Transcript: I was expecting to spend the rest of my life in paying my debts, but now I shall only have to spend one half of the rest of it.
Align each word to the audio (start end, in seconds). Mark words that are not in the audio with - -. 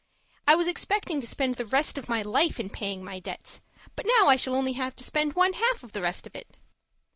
I 0.47 0.55
was 0.55 0.67
expecting 0.67 1.21
to 1.21 1.27
spend 1.27 1.53
the 1.53 1.65
rest 1.67 1.95
of 1.99 2.09
my 2.09 2.23
life 2.23 2.59
in 2.59 2.71
paying 2.71 3.03
my 3.03 3.19
debts, 3.19 3.61
but 3.95 4.07
now 4.17 4.29
I 4.29 4.35
shall 4.35 4.55
only 4.55 4.73
have 4.73 4.95
to 4.95 5.03
spend 5.03 5.33
one 5.33 5.53
half 5.53 5.83
of 5.83 5.91
the 5.91 6.01
rest 6.01 6.25
of 6.25 6.33
it. 6.35 6.57